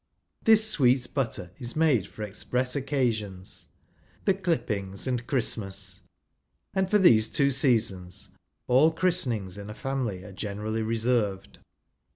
[0.43, 3.67] This "sweet j butter" is made for express occasions—
[4.25, 6.01] the;^ clippings, and Christmas;
[6.73, 8.29] and for these two i seasons
[8.65, 11.59] all christenings in a family ai'e I generally reserved.